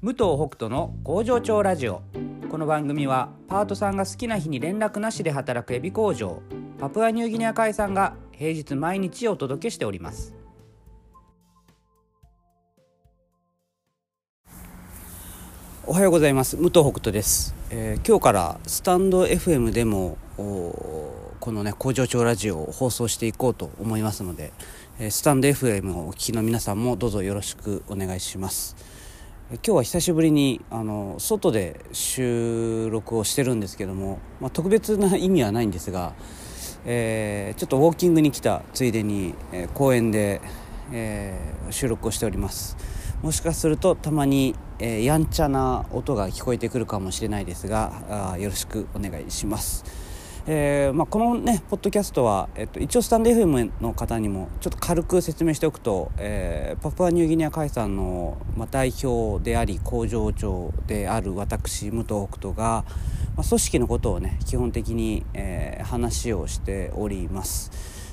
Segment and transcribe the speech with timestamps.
[0.00, 2.02] 武藤北斗の工場長ラジオ。
[2.48, 6.40] この番組はパートさんが好きな日に連絡なしで働くエビ工場
[6.78, 10.34] パプアニューギニア海さんが平日毎日お届けしております。
[15.84, 16.56] おはようございます。
[16.56, 24.52] 武藤北斗です、えー今日からスタンド FM でもこのね工場長ラジオを放送していこうと思いますので、
[24.98, 28.76] えースタンド FM をお聞きの皆さんもどうぞよろしくお願いします。
[29.50, 36.12] 今日は久しぶりにあの外で収録をしてるんですけども、まあ、特別な意味はないんですが、
[36.84, 40.42] えーちょっとウォーキングに来たついでに、えー公園で、
[40.92, 42.76] えー収録をしております。
[43.22, 49.82] もしかするとたまに、えーやんちゃな音が聞こえてくるかもしれないですがあよろしくお願いします、
[50.50, 62.84] えーまあ、このねポッドキャストは、えっと、一応スタンド FM の方にもちょっと軽く説明しておくと、えーパプアニューギニア海産の、まあ、代表であり工場長である私武藤北斗が、
[63.36, 67.70] まあ、組織のことをね基本的に、えー話をしております。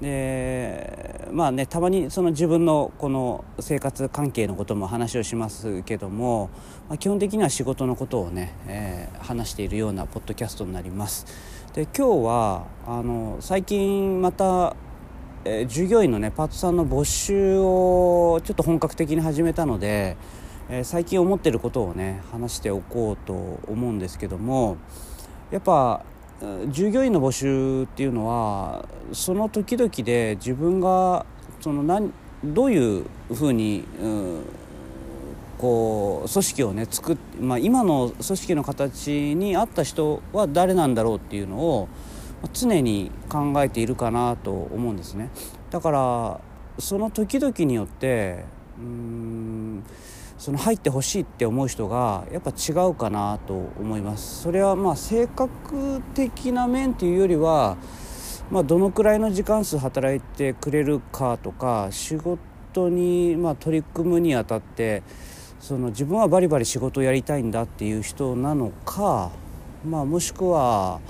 [0.00, 6.50] でまあねたまにその自分のこの生活関係のことも話をしますけども、
[6.88, 11.26] まあ、基本的には仕事のことをね、えー話しているようなポッドキャストになります。
[11.76, 14.74] で今日はあの最近また
[15.44, 20.16] えー従業員のねパートさんの募集をちょっと本格的に始めたので、
[20.70, 23.34] えー最近思ってることをね話しておこうと
[23.68, 24.78] 思うんですけども
[25.50, 26.02] やっぱ
[26.70, 31.26] 従業員の募集っていうのはその時々で自分が
[31.60, 32.10] その何
[32.42, 33.04] どういう
[33.34, 34.40] ふうに、うん
[35.58, 41.88] こう組織をね作っ、まあ、今の組織の形に合った人は誰なんだろうっていうのを
[42.52, 45.30] 常に考えているかなと思うんですね。
[45.70, 46.40] だから
[46.78, 48.44] その時々によって
[48.78, 49.82] うん
[50.38, 54.42] その入ってほしいって思う人がやっぱ違うかなと思います。
[54.42, 57.78] それはまあ性格的な面というよりは、
[58.50, 65.02] まあ、どのくらいの時間数働いてくれるかとか仕事にま取り組むにあたって
[65.66, 69.32] その自分はバリバリ仕事をやりたいんだっていう人なのか、
[69.84, 71.00] まあ、もしくは、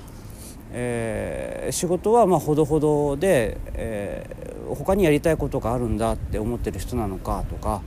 [0.71, 7.81] えー仕事はまほどほどで、えー他にやりたいことがあるんだって思ってる人なのかとか、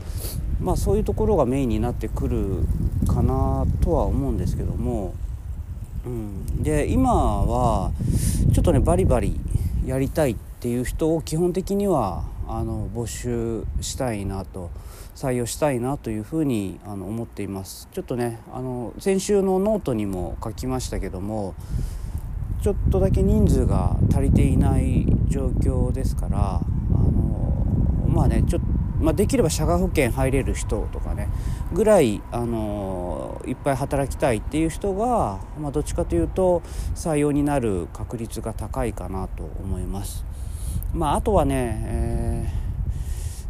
[0.60, 2.64] まあ、そういうところがメインになってくる
[3.06, 5.12] かなとは思うんですけども、
[6.06, 7.90] うん、で今は
[8.54, 9.38] ちょっとねバリバリ
[9.84, 14.70] やりたいってっていう人を基本的にはあの募集したいなと
[15.14, 21.54] 採用したいなというふうにあの思っていますちょっとねあの先週のノートにも書きましたけども
[22.62, 27.64] ちょっとだけ人数が足りていない状況ですからあの
[28.06, 28.66] まあねちょっと
[29.00, 31.28] まあ、できれば社会保険入れる人とかね
[31.72, 36.62] ぐらい、あのいっぱい働きたいっていう人が、まあ、どっちかというと
[36.94, 40.29] 採用になる確率が高いかなと思います。
[40.92, 42.52] まあ、あとはね、え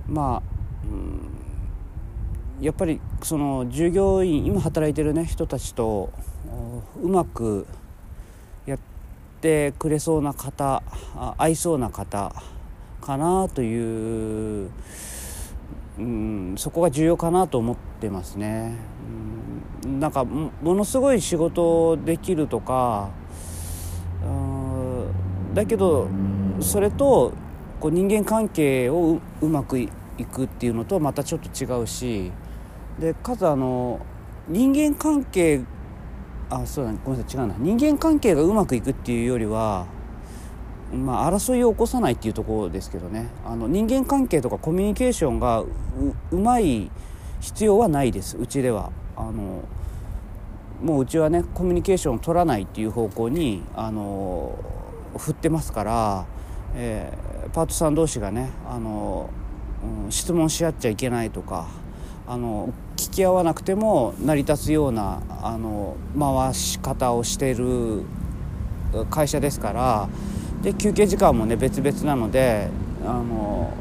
[0.09, 0.43] ーまあ、
[0.85, 1.31] うん
[2.61, 6.13] やっぱりその従業員今働いてるね人たちと
[6.51, 7.67] おうまく
[8.67, 8.79] やっ
[9.41, 10.83] てくれそうな方
[11.17, 12.35] あ合いそうな方
[13.01, 14.71] かなという、
[15.99, 18.77] うん、そこが重要かなと思ってますね。
[19.85, 23.09] うん、なんかもものすごい仕事できるとか
[24.23, 26.09] うんだけど
[26.61, 27.33] それと
[27.81, 29.89] こう人間関係をうまくい
[30.31, 32.31] くっていうのとはまたちょっと違うし
[32.99, 34.01] でかつあの
[34.49, 35.63] 人間関係
[36.51, 37.55] あそうだねごめんなさい違うな。
[37.59, 39.87] 人間関係がうまくいくっていうよりは
[40.93, 43.29] まあ、争いを起こさないっていうところですけどね。
[43.47, 45.69] あの人間関係とかコミュニケーションがう
[46.33, 46.91] うまい
[47.41, 48.91] 必要はないですうちでは。
[49.17, 49.63] あの
[50.83, 54.59] もううちはねコミュニケーションを取らないっていう方向にあの
[55.17, 56.27] 振ってますから、
[56.75, 59.29] えーパートさん同士がねあの、
[60.05, 61.69] うん質問し合っちゃいけないとか
[62.27, 68.03] あの聞き合わなくても成り立つようなあの回し方をしている
[69.09, 70.09] 会社ですから
[70.63, 72.69] で休憩時間もね別々なので
[73.05, 73.73] あの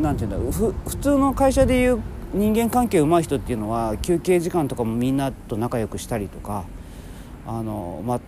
[0.00, 2.00] なんていうんだろうふ普通の会社でいう
[2.32, 6.64] 人間関係うまい人っていうのは休憩時間とかもみんなと仲良くしたりとか
[7.46, 8.20] あのま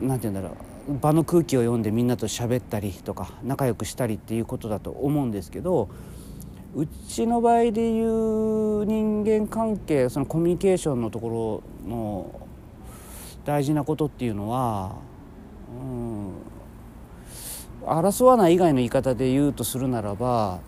[0.00, 0.52] なんていうんだろう
[0.88, 5.88] 場の空気を読んでみんなと喋ったりとか仲良くしたりっていうことだと思うんですけど
[6.74, 12.48] うちの場合でいう人間関係そのコミュニケーションのところの
[13.44, 14.96] 大事なことっていうのは、
[15.70, 16.32] うん、
[17.86, 20.60] 争わない以外の言い方で言うとするならば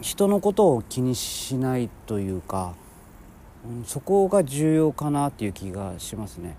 [0.00, 2.74] 人のことを気にしないというか、
[3.66, 6.56] うん、そこが重要かなっていう気がしますね。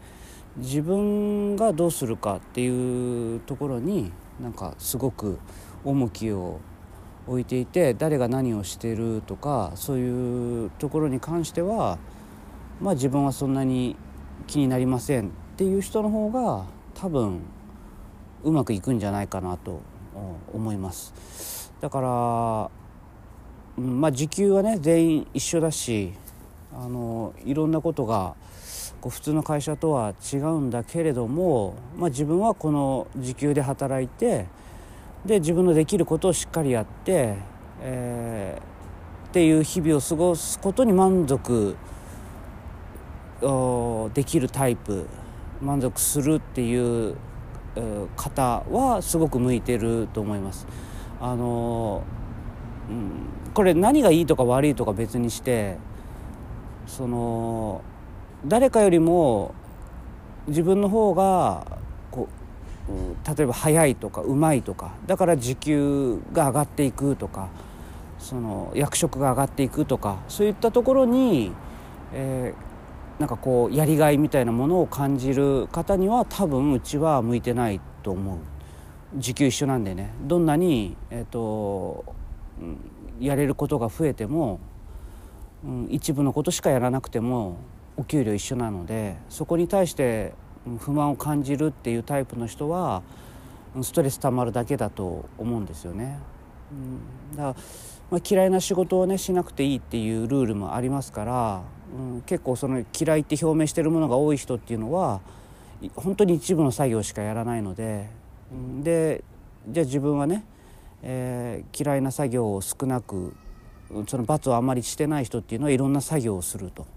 [0.57, 4.11] 自分がどうするかっていうところに
[4.41, 5.39] なんかすごく
[5.83, 6.59] 重きを
[7.27, 11.99] 置いていて誰が何をしてるとかそういうところに関しては
[12.81, 13.95] まあ自分はそんなに
[14.47, 17.41] 気になりませんっていう人の方が多分
[18.43, 19.81] うまくいくんじゃないかなと
[20.53, 21.71] 思います。
[21.81, 26.13] だから、まあ時給はね全員一緒だし
[26.73, 28.35] あのいろんなことが
[29.01, 34.47] こう普通の会社とは違うんだけれども、まあ、自分はこの時給で働いて
[35.25, 37.35] で自分のできることをしっかりやって、
[37.81, 41.75] えー、っていう日々を過ごすことに満足
[44.13, 45.07] できるタイプ
[45.61, 47.15] 満足するっていう
[48.15, 50.67] 方はすごく向いてると思います。
[51.21, 52.03] あの
[52.89, 55.77] うん、これ何がいいとか悪いとか別にして
[56.87, 57.81] その
[58.45, 59.53] 誰かよりも
[60.47, 61.65] 自分の方が
[62.11, 62.27] こ
[62.89, 67.49] う例えば早いとかうまいとかだから時給が上がっていくとか
[68.17, 71.51] その役職が上がっていくとかそういったところに、
[72.13, 78.37] えー、なんかこうやりがいみたいなものを感じる方には多分うちは向いてないと思う。
[79.15, 80.13] 時給一緒なんでね。
[80.21, 82.05] どんなに、えーと、
[83.19, 84.59] やれることが増えても、
[85.63, 87.57] うん、一部のことしかやらなくても
[87.99, 90.33] お給料一緒なのでそこに対して
[90.79, 93.03] 不満を感じるっていうタイプの人は
[93.81, 96.17] ストレスたまるだけだと思うんですよね。
[96.71, 97.55] うん、だから、
[98.09, 101.61] まあ、嫌いな仕事をねしなくていいっていうルールもありますから、
[101.93, 105.19] うん、結構その嫌いって表明してるものが多い人っていうのは
[105.95, 108.09] 本当に一部の作業しかやらないので、
[108.51, 109.25] うん、で
[109.67, 110.45] じゃあ自分はね、
[111.03, 113.35] えー、嫌いな作業を少なく
[114.07, 116.87] その罰をあまりしてない人っていうのはいろんな作業をすると。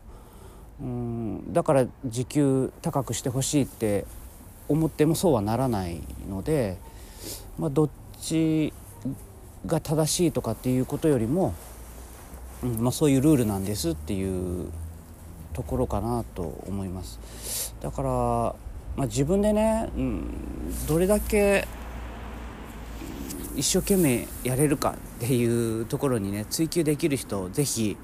[0.82, 4.04] うんだから時給高くしてほしいって
[4.68, 6.76] 思ってもそうはならないので、
[7.58, 7.90] まあ、どっ
[8.20, 8.72] ち
[9.66, 11.54] が正しいとかっていうことよりも、
[12.64, 14.70] うんまあ、そういうルールなんですっていう
[15.52, 17.74] ところかなと思います。
[17.80, 21.68] だから、まあ、自分でね、うん、どれだけ
[23.54, 27.96] 一生懸命やれるかっていうところにね追求できる人ぜひ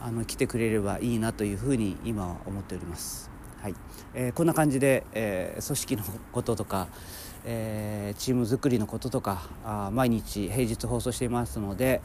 [0.00, 3.30] あの来てくれればいいなというふうに今は思っております。
[3.60, 3.74] はい
[4.14, 6.88] えー、こんな感じで、えー、組織のこととか、
[7.44, 12.00] えー、チーム作りのこととかあ毎日平日放送していますので、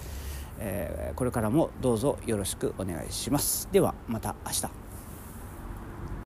[0.60, 3.70] えー、これからもどうぞよろしくお願いします。
[3.72, 4.91] ではまた明日